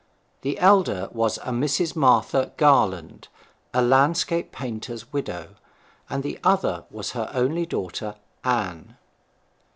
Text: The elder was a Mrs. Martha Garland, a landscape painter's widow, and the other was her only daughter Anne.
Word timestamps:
The 0.41 0.57
elder 0.57 1.09
was 1.11 1.37
a 1.43 1.51
Mrs. 1.51 1.95
Martha 1.95 2.53
Garland, 2.57 3.27
a 3.71 3.83
landscape 3.83 4.51
painter's 4.51 5.13
widow, 5.13 5.49
and 6.09 6.23
the 6.23 6.39
other 6.43 6.85
was 6.89 7.11
her 7.11 7.29
only 7.35 7.67
daughter 7.67 8.15
Anne. 8.43 8.97